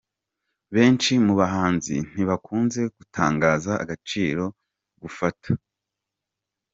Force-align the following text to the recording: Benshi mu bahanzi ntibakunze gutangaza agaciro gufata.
Benshi 0.75 1.11
mu 1.25 1.33
bahanzi 1.39 1.95
ntibakunze 2.11 2.81
gutangaza 2.95 3.71
agaciro 3.83 4.43
gufata. 5.01 5.49